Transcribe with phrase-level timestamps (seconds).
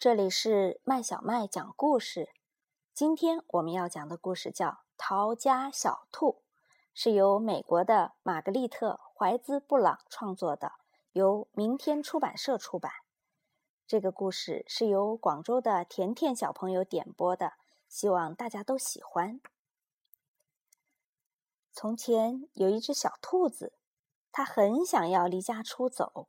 [0.00, 2.32] 这里是麦小麦讲故事。
[2.94, 6.26] 今天我们要讲的故事叫《逃家小兔》，
[6.94, 10.74] 是由美国的玛格丽特·怀兹·布朗创作的，
[11.10, 12.92] 由明天出版社出版。
[13.88, 17.54] 这个故事是由广州的甜甜小朋友点播的，
[17.88, 19.40] 希望大家都喜欢。
[21.72, 23.72] 从前有一只小兔子，
[24.30, 26.28] 它很想要离家出走。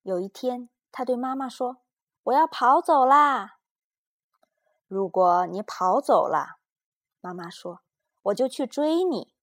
[0.00, 1.81] 有一天，它对妈妈说。
[2.24, 3.58] 我要跑走啦！
[4.86, 6.58] 如果你跑走了，
[7.20, 7.80] 妈妈说，
[8.22, 9.34] 我就去追你，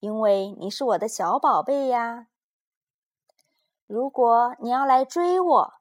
[0.00, 2.26] 因为你是我的小宝贝呀。
[3.86, 5.74] 如果你要来追我，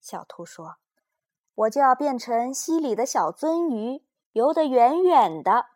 [0.00, 0.76] 小兔说，
[1.54, 5.66] 我就要变成溪里的小鳟鱼，游得远远的。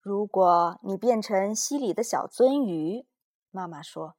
[0.00, 3.06] 如果你变成溪里的小鳟鱼，
[3.50, 4.14] 妈妈说，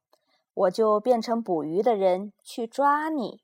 [0.52, 3.43] 我就变成捕鱼的人去抓你。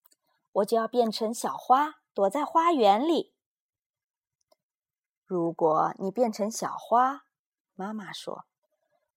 [0.53, 3.33] 我就要变成小花，躲在花园里。
[5.25, 7.23] 如果你变成小花，
[7.73, 8.45] 妈妈说，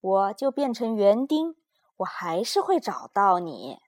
[0.01, 1.57] 我就变成园丁，
[1.97, 3.81] 我还是会找到你。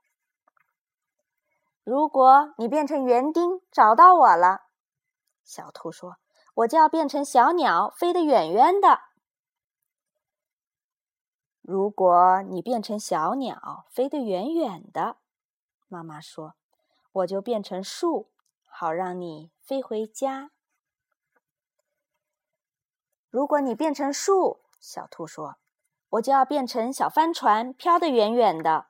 [1.84, 4.62] 如果你变成园丁找到我了，
[5.44, 6.16] 小兔说，
[6.54, 9.02] 我就要变成小鸟，飞得远远的。
[11.60, 15.18] 如果你变成小鸟，飞得远远的，
[15.86, 16.56] 妈妈说。
[17.16, 18.30] 我就变成树，
[18.66, 20.50] 好让你飞回家。
[23.30, 25.56] 如果你变成树，小兔说，
[26.10, 28.88] 我就要变成小帆船，飘得远远的。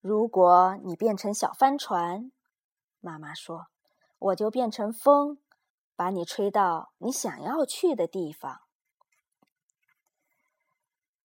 [0.00, 2.32] 如果你变成小帆船，
[3.00, 3.66] 妈妈说，
[4.18, 5.38] 我就变成风，
[5.94, 8.62] 把你吹到你想要去的地方。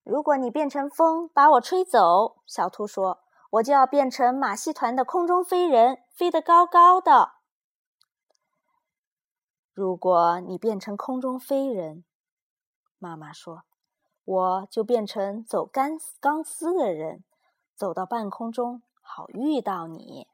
[0.04, 3.24] 如果你变成风，把我吹走，小兔说。
[3.52, 7.34] 我就要变成马戏团的空中飞人，飞得高高的。
[9.74, 12.04] 如果你变成空中飞人，
[12.98, 13.64] 妈妈说，
[14.24, 17.24] 我就变成走钢钢丝的人，
[17.76, 20.28] 走到半空中，好遇到你。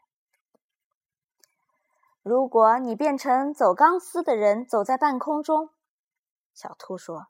[2.22, 5.70] 如果你变成走钢丝的人，走在半空中，
[6.54, 7.28] 小兔说，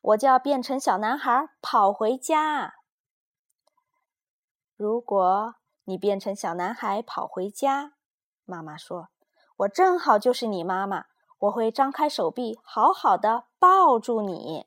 [0.00, 2.76] 我就要变成小男孩，跑回家。
[4.76, 5.54] 如果
[5.84, 7.94] 你变成小男孩跑回家，
[8.44, 9.08] 妈妈说
[9.56, 11.06] ：“我正好就是你妈妈，
[11.38, 14.66] 我会张开手臂，好好的抱住你。”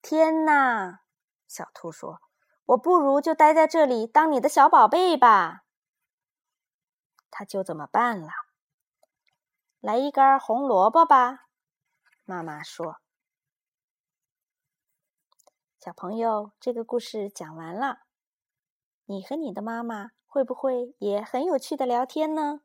[0.00, 1.00] 天哪，
[1.48, 2.20] 小兔说
[2.66, 5.64] ：“我不如就待在这里当你的小宝贝吧。”
[7.32, 8.28] 他就怎么办了。
[9.80, 11.48] 来一根红萝卜吧，
[12.24, 13.00] 妈妈说。
[15.80, 18.02] 小朋友，这个故事讲完了。
[19.10, 22.62] 你和你的妈妈会不会也很有趣的聊天呢？